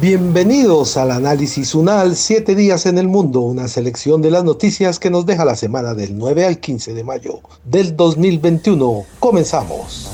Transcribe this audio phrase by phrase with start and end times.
[0.00, 5.10] Bienvenidos al análisis UNAL 7 días en el mundo, una selección de las noticias que
[5.10, 9.04] nos deja la semana del 9 al 15 de mayo del 2021.
[9.18, 10.08] Comenzamos.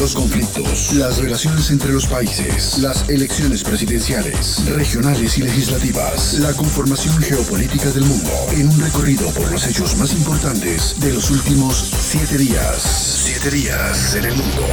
[0.00, 7.16] Los conflictos, las relaciones entre los países, las elecciones presidenciales, regionales y legislativas, la conformación
[7.18, 12.36] geopolítica del mundo, en un recorrido por los hechos más importantes de los últimos siete
[12.36, 12.82] días.
[13.24, 14.66] Siete días en el mundo.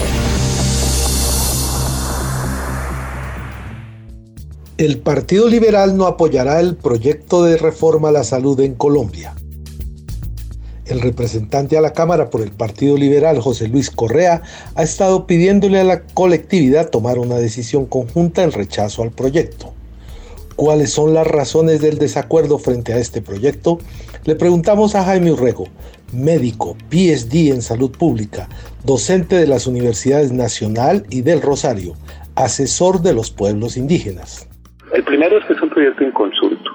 [4.77, 9.33] El Partido Liberal no apoyará el proyecto de reforma a la salud en Colombia.
[10.85, 14.43] El representante a la Cámara por el Partido Liberal, José Luis Correa,
[14.75, 19.73] ha estado pidiéndole a la colectividad tomar una decisión conjunta en rechazo al proyecto.
[20.55, 23.79] ¿Cuáles son las razones del desacuerdo frente a este proyecto?
[24.25, 25.65] Le preguntamos a Jaime Urrego,
[26.13, 28.47] médico, PhD en salud pública,
[28.83, 31.95] docente de las Universidades Nacional y del Rosario,
[32.35, 34.47] asesor de los pueblos indígenas.
[34.97, 36.71] El primero es que es un proyecto inconsulto.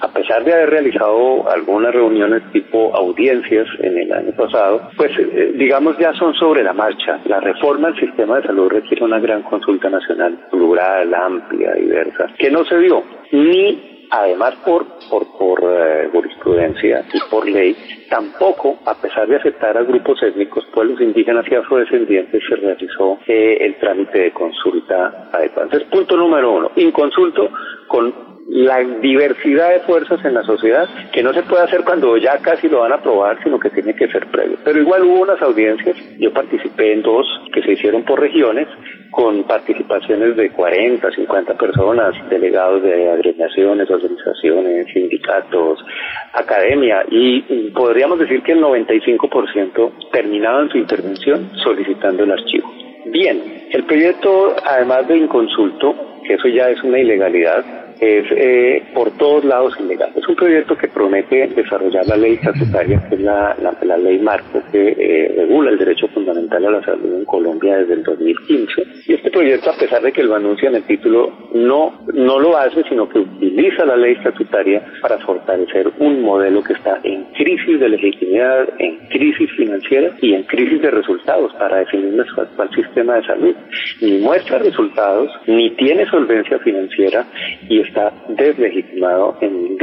[0.00, 5.52] A pesar de haber realizado algunas reuniones tipo audiencias en el año pasado, pues eh,
[5.54, 7.20] digamos ya son sobre la marcha.
[7.26, 12.50] La reforma al sistema de salud requiere una gran consulta nacional, plural, amplia, diversa, que
[12.50, 17.76] no se dio ni además por, por, por eh, jurisprudencia y por ley,
[18.08, 23.58] tampoco, a pesar de aceptar a grupos étnicos, pueblos indígenas y afrodescendientes, se realizó eh,
[23.60, 25.64] el trámite de consulta adecuada.
[25.64, 27.50] Entonces, punto número uno, inconsulto
[27.86, 32.38] con la diversidad de fuerzas en la sociedad que no se puede hacer cuando ya
[32.38, 34.58] casi lo van a aprobar, sino que tiene que ser previo.
[34.64, 38.66] Pero igual hubo unas audiencias, yo participé en dos que se hicieron por regiones,
[39.12, 45.84] con participaciones de 40, 50 personas, delegados de agremiaciones, organizaciones, sindicatos,
[46.32, 52.68] academia, y podríamos decir que el 95% terminaban su intervención solicitando el archivo.
[53.06, 55.94] Bien, el proyecto, además de inconsulto,
[56.26, 57.64] que eso ya es una ilegalidad,
[58.00, 60.10] es eh, por todos lados ilegal.
[60.16, 64.62] Es un proyecto que promete desarrollar la ley estatutaria, que es la, la, ley marco
[64.72, 68.82] que eh, regula el derecho fundamental a la salud en Colombia desde el 2015.
[69.06, 72.56] Y este proyecto, a pesar de que lo anuncia en el título, no, no lo
[72.56, 77.78] hace, sino que utiliza la ley estatutaria para fortalecer un modelo que está en crisis
[77.78, 83.16] de legitimidad, en crisis financiera y en crisis de resultados para definir nuestro actual sistema
[83.16, 83.54] de salud.
[84.00, 87.26] Ni muestra resultados, ni tiene solvencia financiera
[87.68, 89.76] y está deslegitimado en,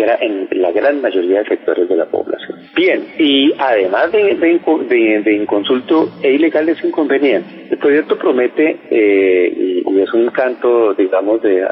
[0.52, 2.58] la gran mayoría de sectores de la población.
[2.76, 7.48] Bien, y además de, de, inconsulto e ilegal es inconveniente.
[7.70, 11.66] El proyecto promete, eh, y, es un canto, digamos, de,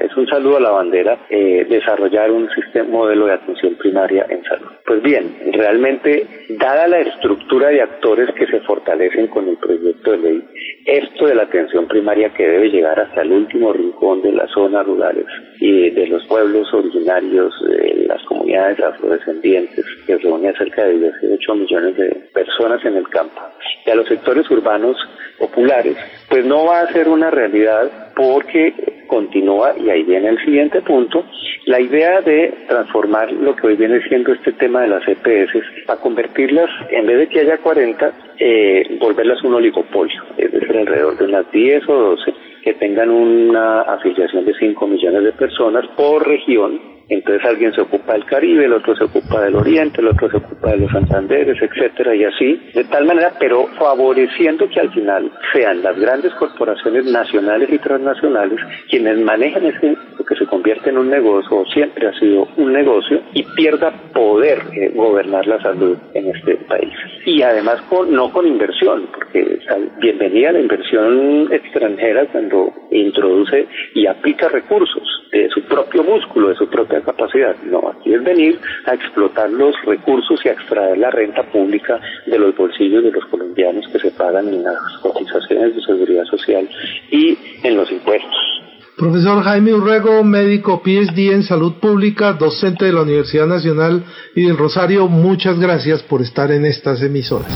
[0.00, 4.42] es un saludo a la bandera, eh, desarrollar un sistema modelo de atención primaria en
[4.44, 4.68] salud.
[4.86, 10.18] Pues bien, realmente, dada la estructura de actores que se fortalecen con el proyecto de
[10.18, 10.44] ley,
[10.86, 14.86] esto de la atención primaria que debe llegar hasta el último rincón de las zonas
[14.86, 15.24] rurales
[15.58, 21.54] y de los pueblos originarios, de las comunidades afrodescendientes, que reúne a cerca de 18
[21.54, 23.40] millones de personas en el campo,
[23.86, 24.96] y a los sectores urbanos
[25.38, 25.96] populares,
[26.28, 28.74] pues no va a ser una realidad porque
[29.14, 31.24] continúa, y ahí viene el siguiente punto,
[31.66, 35.52] la idea de transformar lo que hoy viene siendo este tema de las EPS
[35.86, 41.16] para convertirlas, en vez de que haya 40, eh, volverlas un oligopolio, es decir, alrededor
[41.16, 46.26] de unas 10 o 12 que tengan una afiliación de 5 millones de personas por
[46.26, 50.30] región entonces alguien se ocupa del Caribe, el otro se ocupa del Oriente, el otro
[50.30, 54.92] se ocupa de los Santanderes, etcétera, y así, de tal manera, pero favoreciendo que al
[54.92, 60.90] final sean las grandes corporaciones nacionales y transnacionales quienes manejan ese, lo que se convierte
[60.90, 65.96] en un negocio, siempre ha sido un negocio, y pierda poder eh, gobernar la salud
[66.14, 66.92] en este país.
[67.26, 69.58] Y además con, no con inversión, porque
[70.00, 76.68] bienvenida la inversión extranjera cuando introduce y aplica recursos de su propio músculo, de su
[76.68, 77.56] propia capacidad.
[77.64, 82.38] No, aquí es venir a explotar los recursos y a extraer la renta pública de
[82.38, 86.68] los bolsillos de los colombianos que se pagan en las cotizaciones de seguridad social
[87.10, 88.54] y en los impuestos.
[88.96, 94.04] Profesor Jaime Urrego, médico PhD en salud pública, docente de la Universidad Nacional
[94.36, 97.52] y del Rosario, muchas gracias por estar en estas emisoras.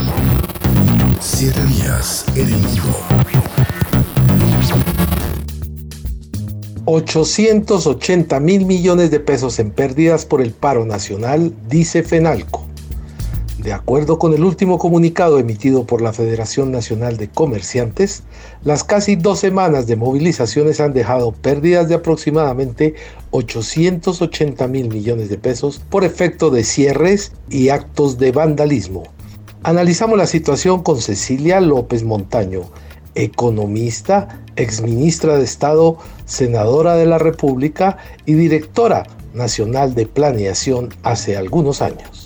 [1.21, 3.18] Siete días en el
[6.91, 12.65] 880 mil millones de pesos en pérdidas por el paro nacional, dice FENALCO.
[13.59, 18.23] De acuerdo con el último comunicado emitido por la Federación Nacional de Comerciantes,
[18.65, 22.95] las casi dos semanas de movilizaciones han dejado pérdidas de aproximadamente
[23.33, 29.03] 880 mil millones de pesos por efecto de cierres y actos de vandalismo.
[29.63, 32.63] Analizamos la situación con Cecilia López Montaño,
[33.19, 41.83] economista, exministra de Estado, senadora de la República y directora nacional de planeación hace algunos
[41.83, 42.18] años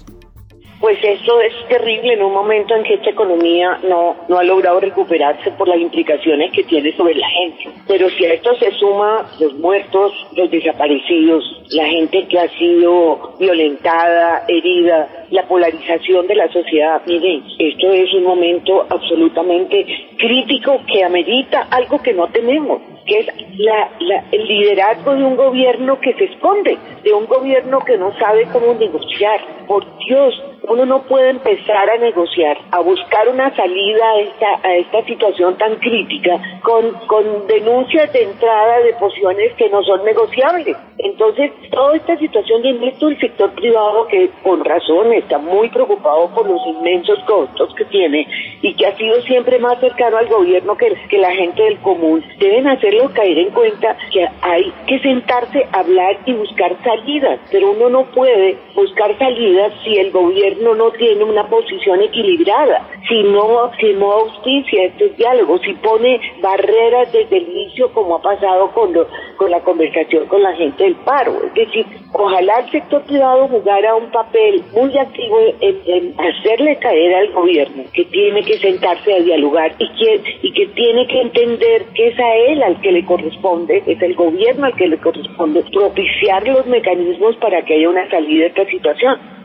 [1.03, 4.79] pues eso es terrible en un momento en que esta economía no, no ha logrado
[4.81, 7.71] recuperarse por las implicaciones que tiene sobre la gente.
[7.89, 13.35] Pero si a esto se suma los muertos, los desaparecidos, la gente que ha sido
[13.39, 19.85] violentada, herida, la polarización de la sociedad, miren, esto es un momento absolutamente
[20.19, 23.27] crítico que amerita algo que no tenemos que es
[23.59, 23.91] la,
[24.31, 28.75] el liderazgo de un gobierno que se esconde, de un gobierno que no sabe cómo
[28.75, 29.41] negociar.
[29.67, 34.77] Por Dios, uno no puede empezar a negociar, a buscar una salida a esta, a
[34.77, 40.77] esta situación tan crítica con, con denuncias de entrada de posiciones que no son negociables.
[40.99, 46.29] Entonces, toda esta situación de esto el sector privado que con razón está muy preocupado
[46.35, 48.27] por los inmensos costos que tiene
[48.63, 52.25] y que ha sido siempre más cercano al gobierno que, que la gente del común,
[52.39, 57.89] deben hacerlo caer en cuenta que hay que sentarse, hablar y buscar salidas, pero uno
[57.89, 63.93] no puede buscar salidas si el gobierno no tiene una posición equilibrada, si no, si
[63.95, 68.93] no auspicia este diálogo, si pone barreras desde el inicio como ha pasado con,
[69.37, 71.33] con la conversación con la gente del paro.
[71.47, 77.33] Es decir, ojalá el sector privado jugara un papel muy activo en, hacerle caer al
[77.33, 82.09] gobierno que tiene que sentarse a dialogar y que, y que tiene que entender que
[82.09, 86.47] es a él al que le corresponde, es el gobierno al que le corresponde propiciar
[86.47, 89.42] los mecanismos para que haya una salida de esta situación.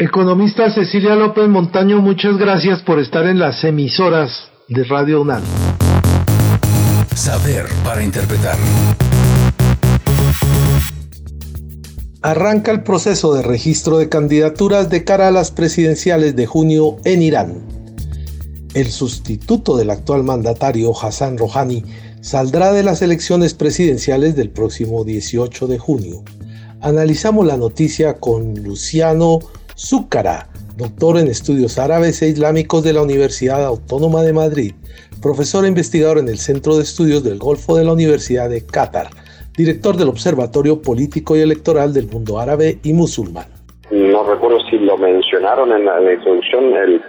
[0.00, 4.30] Economista Cecilia López Montaño, muchas gracias por estar en las emisoras
[4.68, 5.42] de Radio UNAM.
[7.16, 8.56] Saber para interpretar.
[12.22, 17.20] Arranca el proceso de registro de candidaturas de cara a las presidenciales de junio en
[17.20, 17.58] Irán.
[18.74, 21.82] El sustituto del actual mandatario Hassan Rouhani
[22.20, 26.22] saldrá de las elecciones presidenciales del próximo 18 de junio.
[26.80, 29.40] Analizamos la noticia con Luciano
[29.78, 34.72] Zúcara, doctor en estudios árabes e islámicos de la Universidad Autónoma de Madrid,
[35.22, 39.06] profesor e investigador en el Centro de Estudios del Golfo de la Universidad de Qatar,
[39.56, 43.46] director del Observatorio Político y Electoral del Mundo Árabe y Musulmán.
[43.92, 46.64] No recuerdo si lo mencionaron en la, introducción,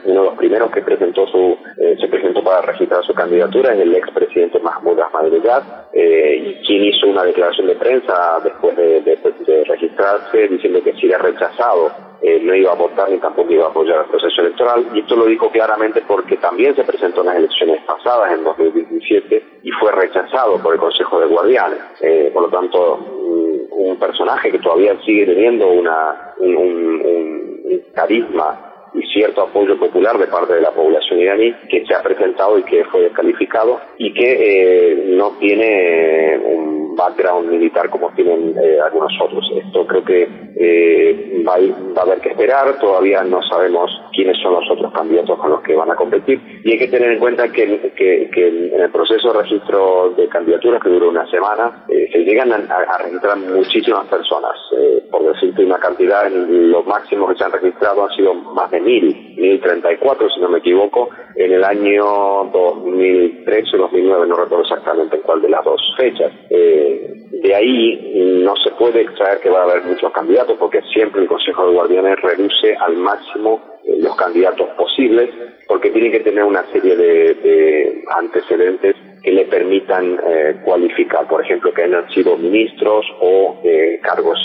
[0.06, 3.82] uno de los primeros que presentó su, eh, se presentó para registrar su candidatura es
[3.82, 5.64] el expresidente Mahmoud Ahmadinejad,
[5.94, 11.18] eh, quien hizo una declaración de prensa después de, de registrarse diciendo que si era
[11.18, 14.88] rechazado eh, no iba a votar ni tampoco iba a apoyar el proceso electoral.
[14.94, 19.44] Y esto lo dijo claramente porque también se presentó en las elecciones pasadas, en 2017,
[19.64, 21.80] y fue rechazado por el Consejo de Guardianes.
[22.02, 29.42] Eh, por lo tanto, un, personaje que todavía sigue teniendo una, un carisma y cierto
[29.42, 33.02] apoyo popular de parte de la población iraní que se ha presentado y que fue
[33.02, 39.44] descalificado y que eh, no tiene un background militar como tienen eh, algunos otros.
[39.66, 44.70] Esto creo que eh, va, a, haber que esperar, todavía no sabemos quiénes son los
[44.70, 47.94] otros candidatos con los que van a competir y hay que tener en cuenta que,
[47.96, 52.98] que, en el proceso de registro de candidaturas que duró una semana se llegan a,
[52.98, 54.56] registrar muchísimas personas.
[55.10, 59.29] por decirte una cantidad, lo máximo que se han registrado han sido más de mil,
[59.40, 62.04] 1034 si no me equivoco, en el año
[62.52, 66.32] 2003 o 2009, no recuerdo exactamente en cuál de las dos fechas.
[66.50, 71.22] Eh, de ahí no se puede extraer que va a haber muchos candidatos porque siempre
[71.22, 75.30] el Consejo de Guardianes reduce al máximo eh, los candidatos posibles
[75.68, 81.74] porque tiene que tener una serie de, antecedentes que le permitan eh, cualificar, por ejemplo,
[81.74, 83.62] que hayan sido ministros o
[84.02, 84.40] cargos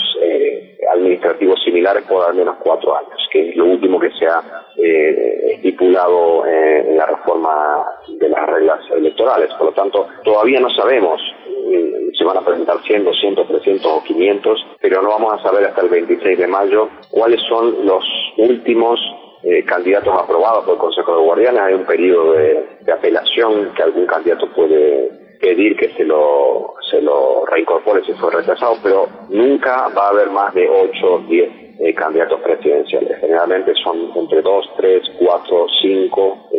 [0.91, 4.41] administrativos similares por al menos cuatro años, que es lo último que se ha
[4.77, 9.49] eh, estipulado eh, en la reforma de las reglas electorales.
[9.57, 14.03] Por lo tanto, todavía no sabemos mm, si van a presentar 100, 200, 300 o
[14.03, 18.03] 500, pero no vamos a saber hasta el 26 de mayo cuáles son los
[18.37, 18.99] últimos
[19.43, 21.61] eh, candidatos aprobados por el Consejo de Guardianes.
[21.61, 27.45] Hay un periodo de apelación que algún candidato puede pedir que se lo, se lo
[27.45, 31.49] reincorpore si fue rechazado, pero nunca va a haber más de 8 o 10
[31.79, 33.19] eh, candidatos presidenciales.
[33.19, 36.49] Generalmente son entre 2, 3, 4, 5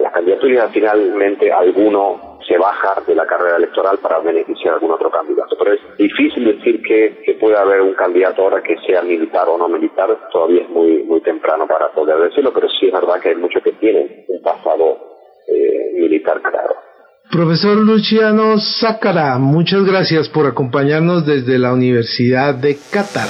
[0.00, 5.10] las candidaturas finalmente alguno se baja de la carrera electoral para beneficiar a algún otro
[5.10, 5.56] candidato.
[5.58, 9.56] Pero es difícil decir que, que pueda haber un candidato ahora que sea militar o
[9.56, 13.30] no militar, todavía es muy, muy temprano para poder decirlo, pero sí es verdad que
[13.30, 14.98] hay muchos que tienen un pasado
[15.46, 16.74] eh, militar claro.
[17.30, 23.28] Profesor Luciano Sácara, muchas gracias por acompañarnos desde la Universidad de Qatar.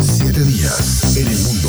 [0.00, 1.68] Siete días en el mundo.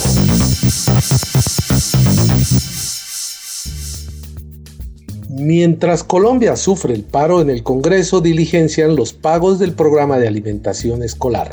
[5.46, 11.04] Mientras Colombia sufre el paro en el Congreso, diligencian los pagos del programa de alimentación
[11.04, 11.50] escolar.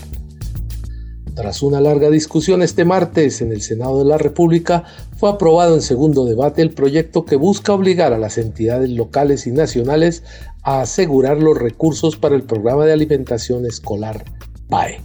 [1.41, 4.85] Tras una larga discusión este martes en el Senado de la República,
[5.19, 9.51] fue aprobado en segundo debate el proyecto que busca obligar a las entidades locales y
[9.51, 10.23] nacionales
[10.63, 14.17] a asegurar los recursos para el programa de alimentación escolar
[14.69, 14.99] PAE.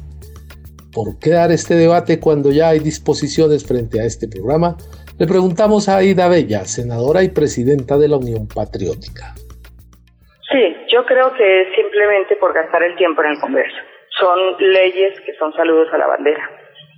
[0.93, 4.75] ¿Por qué dar este debate cuando ya hay disposiciones frente a este programa?
[5.17, 9.35] Le preguntamos a Aida Bella, senadora y presidenta de la Unión Patriótica.
[10.51, 13.84] Sí, yo creo que es simplemente por gastar el tiempo en el Congreso
[14.19, 16.49] son leyes que son saludos a la bandera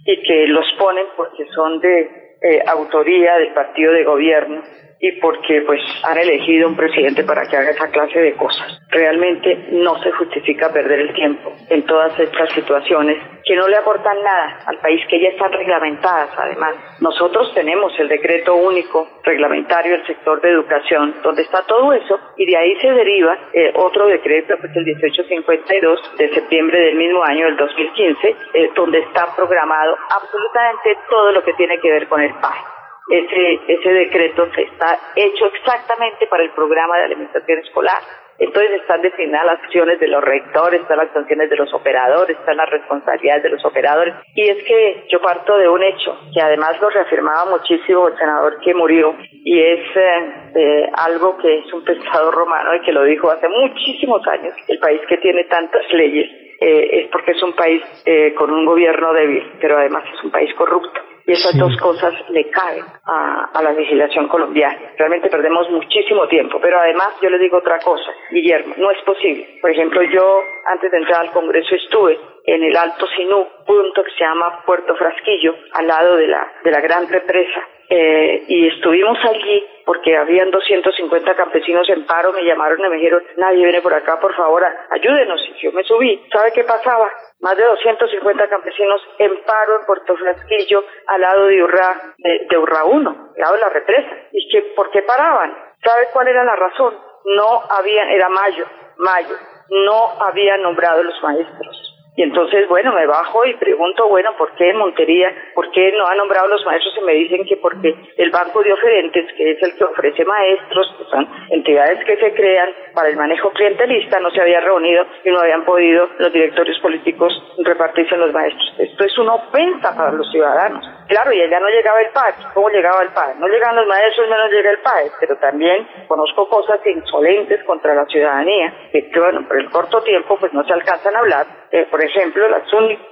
[0.05, 4.63] y que los ponen porque son de eh, autoría del partido de gobierno
[4.99, 8.81] y porque pues han elegido un presidente para que haga esa clase de cosas.
[8.89, 14.21] Realmente no se justifica perder el tiempo en todas estas situaciones que no le aportan
[14.23, 16.75] nada al país, que ya están reglamentadas además.
[16.99, 22.45] Nosotros tenemos el decreto único reglamentario del sector de educación, donde está todo eso, y
[22.45, 27.45] de ahí se deriva eh, otro decreto, pues el 1852 de septiembre del mismo año,
[27.45, 32.33] del 2015, eh, donde está programado absolutamente todo lo que tiene que ver con el
[32.33, 32.76] PAE
[33.09, 38.01] ese, ese decreto está hecho exactamente para el programa de alimentación escolar.
[38.39, 42.57] Entonces están definidas las acciones de los rectores, están las acciones de los operadores, están
[42.57, 44.13] las responsabilidades de los operadores.
[44.35, 48.59] Y es que yo parto de un hecho que además lo reafirmaba muchísimo el senador
[48.59, 53.31] que murió y es eh, algo que es un pensador romano y que lo dijo
[53.31, 54.53] hace muchísimos años.
[54.67, 56.29] El país que tiene tantas leyes
[56.61, 60.29] eh, es porque es un país eh, con un gobierno débil, pero además es un
[60.29, 61.01] país corrupto.
[61.27, 64.93] Y esas dos cosas le caen a, a, la legislación colombiana.
[64.97, 66.57] Realmente perdemos muchísimo tiempo.
[66.61, 69.59] Pero además yo le digo otra cosa, Guillermo, no es posible.
[69.61, 74.11] Por ejemplo, yo antes de entrar al Congreso estuve en el Alto Sinú, punto que
[74.11, 77.61] se llama Puerto Frasquillo, al lado de la, de la gran represa.
[77.89, 83.23] Eh, y estuvimos allí porque habían 250 campesinos en paro, me llamaron y me dijeron,
[83.37, 85.41] nadie viene por acá, por favor, ayúdenos.
[85.47, 86.21] Y yo me subí.
[86.31, 87.09] ¿Sabe qué pasaba?
[87.39, 92.83] Más de 250 campesinos en paro en Puerto Frasquillo, al lado de Urra, de, Urra
[92.83, 94.09] 1, al lado de la represa.
[94.33, 95.55] ¿Y que, por qué paraban?
[95.81, 96.93] ¿Sabe cuál era la razón?
[97.23, 98.65] No habían, era mayo,
[98.97, 99.35] mayo,
[99.69, 101.86] no habían nombrado los maestros.
[102.17, 105.31] Y entonces, bueno, me bajo y pregunto, bueno, ¿por qué Montería?
[105.53, 106.95] ¿Por qué no ha nombrado los maestros?
[106.99, 110.95] Y me dicen que porque el Banco de Oferentes, que es el que ofrece maestros,
[110.97, 115.29] que son entidades que se crean para el manejo clientelista, no se había reunido y
[115.29, 117.31] no habían podido los directorios políticos
[117.63, 118.73] repartirse los maestros.
[118.79, 120.96] Esto es una ofensa para los ciudadanos.
[121.07, 122.33] Claro, y allá no llegaba el PAE.
[122.53, 123.35] ¿Cómo llegaba el PAE?
[123.39, 125.11] No llegan los maestros, menos llega el PAE.
[125.19, 130.53] Pero también conozco cosas insolentes contra la ciudadanía, que, bueno, por el corto tiempo pues
[130.53, 131.47] no se alcanzan a hablar.
[131.71, 132.61] Eh, por ejemplo, la,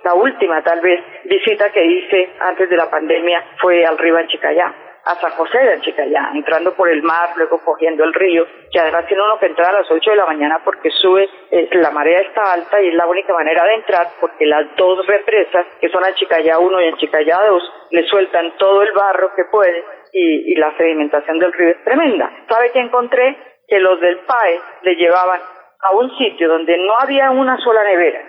[0.03, 4.73] la última tal vez visita que hice antes de la pandemia fue al río Anchicayá
[5.05, 9.05] a San José de Chicayá, entrando por el mar, luego cogiendo el río, que además
[9.05, 12.21] tiene uno que entrar a las 8 de la mañana porque sube, eh, la marea
[12.21, 16.03] está alta y es la única manera de entrar porque las dos represas, que son
[16.15, 20.75] Chicayá 1 y Chicayá 2, le sueltan todo el barro que puede y, y la
[20.75, 22.31] sedimentación del río es tremenda.
[22.49, 23.37] ¿Sabe qué encontré?
[23.67, 25.41] Que los del PAE le llevaban
[25.81, 28.21] a un sitio donde no había una sola nevera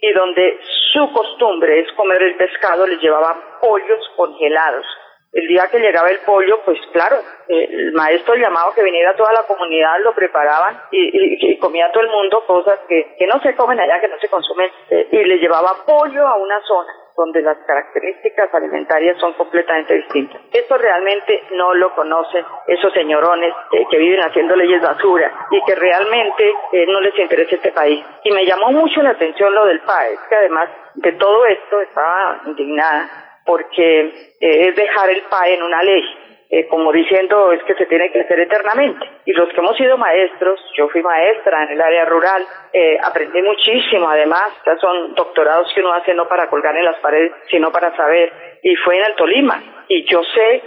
[0.00, 0.58] y donde
[0.92, 4.86] su costumbre es comer el pescado, le llevaban pollos congelados
[5.32, 7.16] el día que llegaba el pollo, pues claro,
[7.48, 12.44] el maestro llamaba que viniera toda la comunidad, lo preparaban y, comía todo el mundo
[12.46, 16.26] cosas que, no se comen allá, que no se consumen, eh, y le llevaba pollo
[16.26, 20.40] a una zona donde las características alimentarias son completamente distintas.
[20.52, 25.74] Esto realmente no lo conocen esos señorones eh, que viven haciendo leyes basura y que
[25.74, 28.04] realmente eh, no les interesa este país.
[28.22, 32.40] Y me llamó mucho la atención lo del PAES, que además de todo esto estaba
[32.46, 34.00] indignada porque
[34.40, 36.02] eh, es dejar el PAE en una ley,
[36.50, 39.06] eh, como diciendo es que se tiene que hacer eternamente.
[39.24, 43.40] Y los que hemos sido maestros, yo fui maestra en el área rural, eh, aprendí
[43.40, 47.70] muchísimo además, ya son doctorados que uno hace no para colgar en las paredes, sino
[47.70, 49.62] para saber, y fue en el Tolima.
[49.88, 50.62] Y yo sé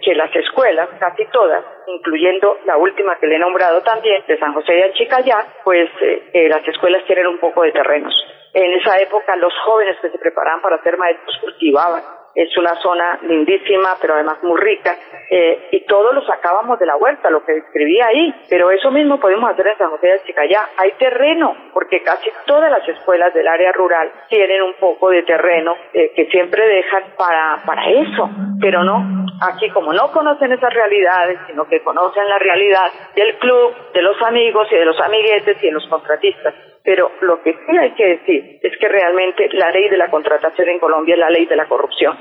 [0.00, 4.52] que las escuelas, casi todas, incluyendo la última que le he nombrado también, de San
[4.52, 5.90] José de Achicayá, pues
[6.32, 8.14] las escuelas tienen un poco de terrenos.
[8.52, 13.18] En esa época los jóvenes que se preparaban para ser maestros cultivaban es una zona
[13.22, 14.96] lindísima, pero además muy rica,
[15.30, 19.18] eh, y todos lo sacábamos de la huerta, lo que describía ahí, pero eso mismo
[19.18, 20.68] podemos hacer en San José de Chicayá.
[20.76, 25.74] Hay terreno, porque casi todas las escuelas del área rural tienen un poco de terreno
[25.92, 31.38] eh, que siempre dejan para, para eso, pero no, aquí como no conocen esas realidades,
[31.46, 35.66] sino que conocen la realidad del club, de los amigos y de los amiguetes y
[35.66, 39.88] de los contratistas, pero lo que sí hay que decir es que realmente la ley
[39.88, 42.16] de la contratación en Colombia es la ley de la corrupción.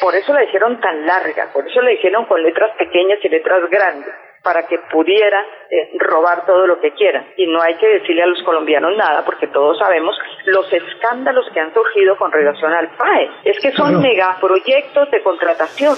[0.00, 3.68] Por eso la hicieron tan larga, por eso la hicieron con letras pequeñas y letras
[3.70, 7.26] grandes, para que pudieran eh, robar todo lo que quieran.
[7.36, 11.60] Y no hay que decirle a los colombianos nada, porque todos sabemos los escándalos que
[11.60, 13.30] han surgido con relación al PAE.
[13.44, 15.96] Es que son megaproyectos de contratación.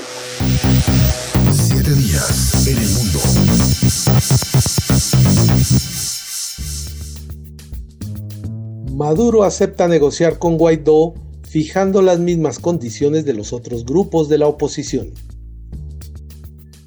[8.95, 14.47] Maduro acepta negociar con Guaidó fijando las mismas condiciones de los otros grupos de la
[14.47, 15.13] oposición.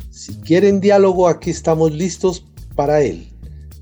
[0.09, 2.45] Si quieren diálogo, aquí estamos listos
[2.77, 3.27] para él.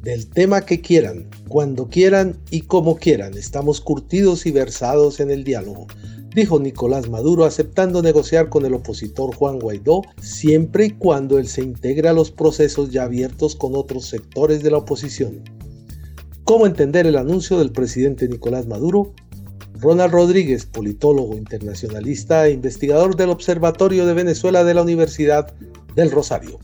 [0.01, 5.43] Del tema que quieran, cuando quieran y como quieran, estamos curtidos y versados en el
[5.43, 5.85] diálogo,
[6.33, 11.61] dijo Nicolás Maduro aceptando negociar con el opositor Juan Guaidó siempre y cuando él se
[11.61, 15.43] integre a los procesos ya abiertos con otros sectores de la oposición.
[16.45, 19.13] ¿Cómo entender el anuncio del presidente Nicolás Maduro?
[19.79, 25.51] Ronald Rodríguez, politólogo internacionalista e investigador del Observatorio de Venezuela de la Universidad
[25.95, 26.59] del Rosario.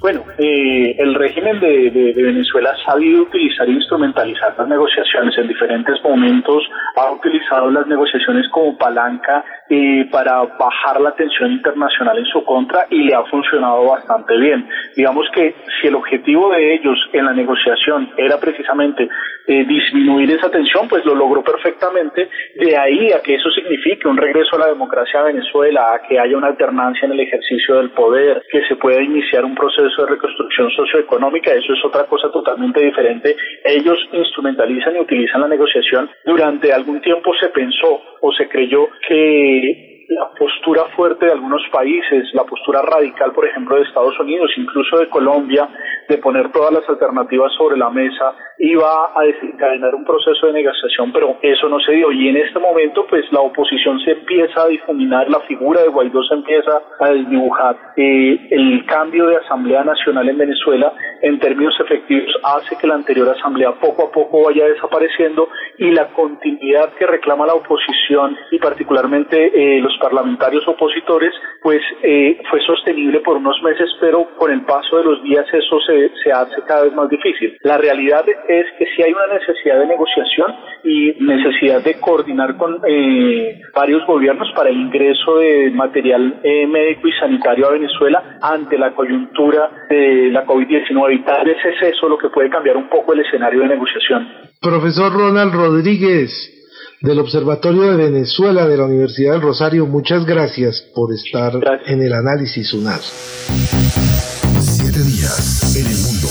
[0.00, 6.00] Bueno, eh, el régimen de, Venezuela ha sabido utilizar e instrumentalizar las negociaciones en diferentes
[6.04, 6.62] momentos,
[6.94, 12.86] ha utilizado las negociaciones como palanca eh, para bajar la tensión internacional en su contra
[12.90, 14.68] y le ha funcionado bastante bien.
[14.94, 19.08] Digamos que si el objetivo de ellos en la negociación era precisamente
[19.48, 22.28] eh, disminuir esa tensión, pues lo logró perfectamente.
[22.54, 26.20] De ahí a que eso signifique un regreso a la democracia a Venezuela, a que
[26.20, 30.06] haya una alternancia en el ejercicio del poder, que se pueda iniciar un proceso de
[30.06, 33.36] reconstrucción socioeconómica, eso es otra cosa totalmente diferente.
[33.64, 36.10] Ellos instrumentalizan y utilizan la negociación.
[36.24, 42.28] Durante algún tiempo se pensó o se creyó que la postura fuerte de algunos países,
[42.32, 45.68] la postura radical, por ejemplo, de Estados Unidos, incluso de Colombia,
[46.08, 51.12] de poner todas las alternativas sobre la mesa, iba a desencadenar un proceso de negociación,
[51.12, 52.10] pero eso no se dio.
[52.10, 56.22] Y en este momento, pues la oposición se empieza a difuminar, la figura de Guaidó
[56.24, 57.76] se empieza a desdibujar.
[57.96, 63.28] Eh, el cambio de Asamblea Nacional en Venezuela, en términos efectivos, hace que la anterior
[63.28, 69.52] Asamblea poco a poco vaya desapareciendo y la continuidad que reclama la oposición y particularmente
[69.54, 74.98] eh, los parlamentarios opositores, pues eh, fue sostenible por unos meses, pero con el paso
[74.98, 77.56] de los días eso se, se hace cada vez más difícil.
[77.62, 80.54] La realidad es que si hay una necesidad de negociación
[80.84, 87.08] y necesidad de coordinar con eh, varios gobiernos para el ingreso de material eh, médico
[87.08, 92.08] y sanitario a Venezuela ante la coyuntura de la COVID-19 y tal vez es eso
[92.08, 94.28] lo que puede cambiar un poco el escenario de negociación.
[94.60, 96.30] Profesor Ronald Rodríguez,
[97.00, 101.52] del Observatorio de Venezuela de la Universidad del Rosario, muchas gracias por estar
[101.86, 103.00] en el análisis UNAR.
[104.60, 106.28] Siete días en el mundo.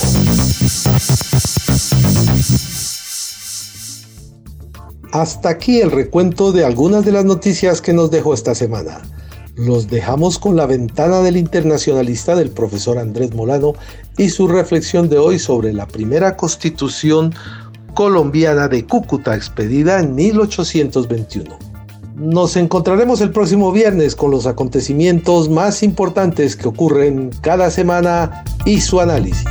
[5.12, 9.00] Hasta aquí el recuento de algunas de las noticias que nos dejó esta semana.
[9.58, 13.72] Los dejamos con la ventana del internacionalista del profesor Andrés Molano
[14.16, 17.34] y su reflexión de hoy sobre la primera constitución
[17.92, 21.58] colombiana de Cúcuta expedida en 1821.
[22.14, 28.80] Nos encontraremos el próximo viernes con los acontecimientos más importantes que ocurren cada semana y
[28.80, 29.44] su análisis.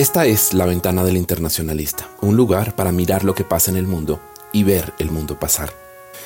[0.00, 3.86] Esta es La Ventana del Internacionalista, un lugar para mirar lo que pasa en el
[3.86, 4.18] mundo
[4.50, 5.74] y ver el mundo pasar.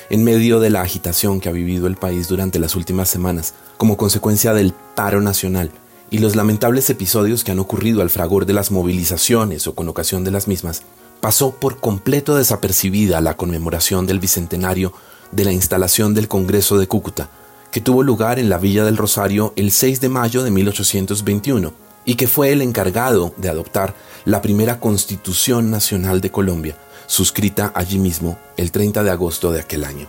[0.09, 3.97] En medio de la agitación que ha vivido el país durante las últimas semanas, como
[3.97, 5.71] consecuencia del paro nacional
[6.09, 10.23] y los lamentables episodios que han ocurrido al fragor de las movilizaciones o con ocasión
[10.23, 10.83] de las mismas,
[11.19, 14.93] pasó por completo desapercibida la conmemoración del bicentenario
[15.33, 17.29] de la instalación del Congreso de Cúcuta,
[17.73, 22.15] que tuvo lugar en la Villa del Rosario el 6 de mayo de 1821 y
[22.15, 28.39] que fue el encargado de adoptar la primera Constitución Nacional de Colombia, suscrita allí mismo
[28.57, 30.07] el 30 de agosto de aquel año.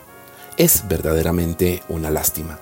[0.57, 2.59] Es verdaderamente una lástima.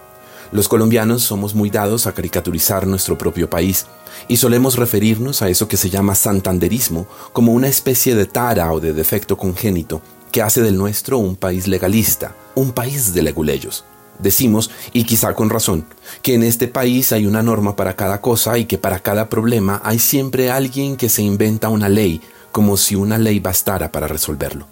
[0.52, 3.86] Los colombianos somos muy dados a caricaturizar nuestro propio país
[4.28, 8.80] y solemos referirnos a eso que se llama santanderismo como una especie de tara o
[8.80, 13.84] de defecto congénito que hace del nuestro un país legalista, un país de leguleyos.
[14.18, 15.86] Decimos, y quizá con razón,
[16.22, 19.80] que en este país hay una norma para cada cosa y que para cada problema
[19.84, 22.20] hay siempre alguien que se inventa una ley,
[22.52, 24.68] como si una ley bastara para resolverlo.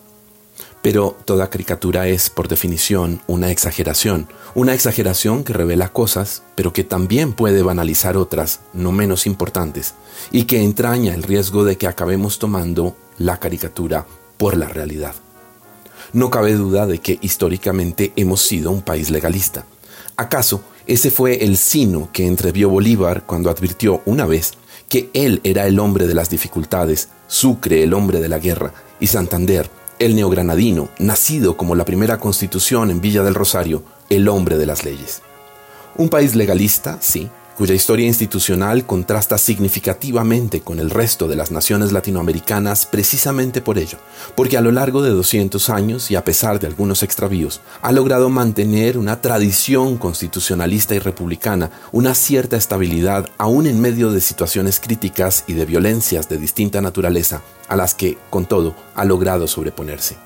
[0.83, 6.83] Pero toda caricatura es, por definición, una exageración, una exageración que revela cosas, pero que
[6.83, 9.95] también puede banalizar otras, no menos importantes,
[10.33, 14.07] y que entraña el riesgo de que acabemos tomando la caricatura
[14.39, 15.15] por la realidad.
[16.13, 19.65] No cabe duda de que históricamente hemos sido un país legalista.
[20.17, 24.53] ¿Acaso ese fue el sino que entrevió Bolívar cuando advirtió una vez
[24.89, 29.07] que él era el hombre de las dificultades, Sucre el hombre de la guerra y
[29.07, 34.67] Santander, el neogranadino, nacido como la primera constitución en Villa del Rosario, el hombre de
[34.67, 35.23] las leyes?
[35.97, 37.31] Un país legalista, sí,
[37.63, 43.99] cuya historia institucional contrasta significativamente con el resto de las naciones latinoamericanas precisamente por ello,
[44.35, 48.31] porque a lo largo de 200 años y a pesar de algunos extravíos, ha logrado
[48.31, 55.45] mantener una tradición constitucionalista y republicana, una cierta estabilidad aún en medio de situaciones críticas
[55.47, 60.17] y de violencias de distinta naturaleza, a las que, con todo, ha logrado sobreponerse.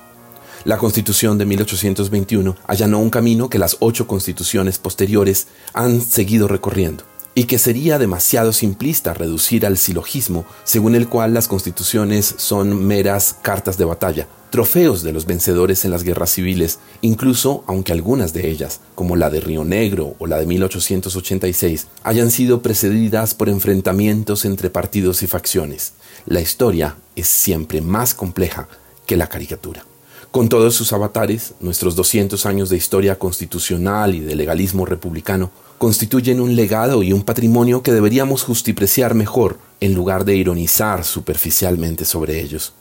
[0.63, 7.03] La Constitución de 1821 allanó un camino que las ocho constituciones posteriores han seguido recorriendo
[7.37, 13.35] y que sería demasiado simplista reducir al silogismo según el cual las constituciones son meras
[13.43, 18.49] cartas de batalla, trofeos de los vencedores en las guerras civiles, incluso aunque algunas de
[18.49, 24.43] ellas, como la de Río Negro o la de 1886, hayan sido precedidas por enfrentamientos
[24.43, 25.93] entre partidos y facciones.
[26.25, 28.67] La historia es siempre más compleja
[29.05, 29.85] que la caricatura.
[30.31, 36.39] Con todos sus avatares, nuestros 200 años de historia constitucional y de legalismo republicano constituyen
[36.39, 42.41] un legado y un patrimonio que deberíamos justipreciar mejor en lugar de ironizar superficialmente sobre
[42.41, 42.73] ellos.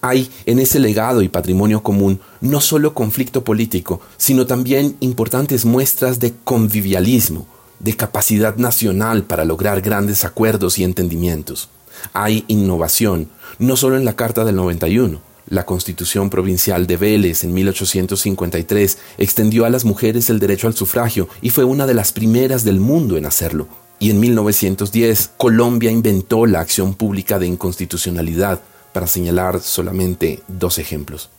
[0.00, 6.20] Hay en ese legado y patrimonio común no solo conflicto político, sino también importantes muestras
[6.20, 7.46] de convivialismo,
[7.78, 11.68] de capacidad nacional para lograr grandes acuerdos y entendimientos.
[12.12, 13.28] Hay innovación,
[13.58, 19.64] no solo en la Carta del 91, la Constitución Provincial de Vélez en 1853 extendió
[19.64, 23.16] a las mujeres el derecho al sufragio y fue una de las primeras del mundo
[23.16, 23.68] en hacerlo.
[23.98, 28.60] Y en 1910 Colombia inventó la acción pública de inconstitucionalidad,
[28.92, 31.30] para señalar solamente dos ejemplos.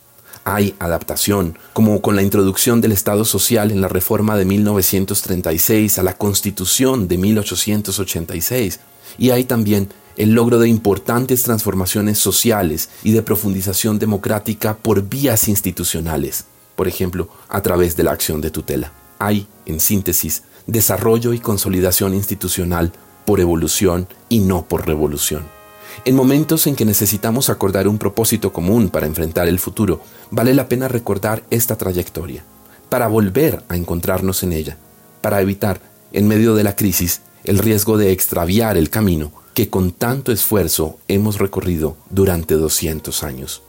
[0.44, 6.02] Hay adaptación, como con la introducción del Estado Social en la reforma de 1936 a
[6.02, 8.80] la Constitución de 1886,
[9.16, 15.48] y hay también el logro de importantes transformaciones sociales y de profundización democrática por vías
[15.48, 16.44] institucionales,
[16.76, 18.92] por ejemplo, a través de la acción de tutela.
[19.18, 22.92] Hay, en síntesis, desarrollo y consolidación institucional
[23.24, 25.42] por evolución y no por revolución.
[26.04, 30.00] En momentos en que necesitamos acordar un propósito común para enfrentar el futuro,
[30.30, 32.44] vale la pena recordar esta trayectoria,
[32.88, 34.76] para volver a encontrarnos en ella,
[35.22, 35.80] para evitar,
[36.12, 40.98] en medio de la crisis, el riesgo de extraviar el camino que con tanto esfuerzo
[41.06, 43.62] hemos recorrido durante 200 años.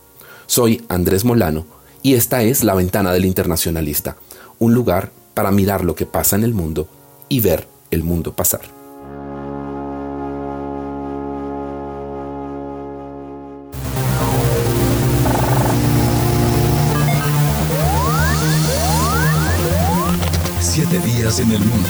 [0.48, 1.66] Soy Andrés Molano
[2.02, 4.18] y esta es La Ventana del Internacionalista,
[4.60, 6.88] un lugar para mirar lo que pasa en el mundo
[7.30, 8.62] y ver el mundo pasar.
[20.60, 21.90] Siete días en el mundo.